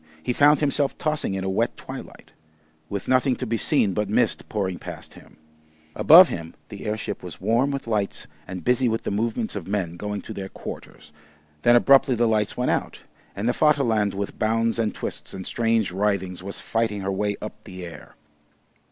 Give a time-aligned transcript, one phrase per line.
[0.23, 2.31] He found himself tossing in a wet twilight,
[2.89, 5.37] with nothing to be seen but mist pouring past him.
[5.95, 9.97] Above him the airship was warm with lights and busy with the movements of men
[9.97, 11.11] going to their quarters.
[11.61, 13.01] Then abruptly the lights went out,
[13.35, 17.63] and the Vaterland with bounds and twists and strange writhings was fighting her way up
[17.63, 18.15] the air.